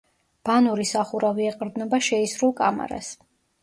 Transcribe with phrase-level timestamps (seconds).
[0.47, 3.17] ბანური სახურავი ეყრდნობა შეისრულ კამარას.